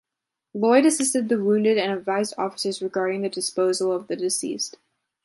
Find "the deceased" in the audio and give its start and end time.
4.07-4.77